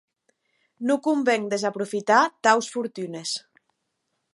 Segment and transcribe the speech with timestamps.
[0.87, 3.29] Non conven desaprofitar taus fortunes.